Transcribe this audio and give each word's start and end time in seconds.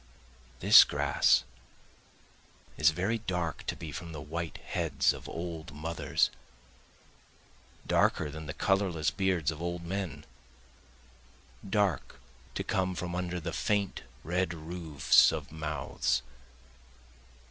This 0.61 0.83
grass 0.83 1.43
is 2.75 2.89
very 2.89 3.19
dark 3.19 3.63
to 3.67 3.75
be 3.75 3.91
from 3.91 4.13
the 4.13 4.19
white 4.19 4.57
heads 4.57 5.13
of 5.13 5.29
old 5.29 5.75
mothers, 5.75 6.31
Darker 7.85 8.31
than 8.31 8.47
the 8.47 8.55
colorless 8.55 9.11
beards 9.11 9.51
of 9.51 9.61
old 9.61 9.83
men, 9.83 10.25
Dark 11.69 12.19
to 12.55 12.63
come 12.63 12.95
from 12.95 13.13
under 13.13 13.39
the 13.39 13.53
faint 13.53 14.01
red 14.23 14.55
roofs 14.55 15.31
of 15.31 15.51
mouths. 15.51 16.23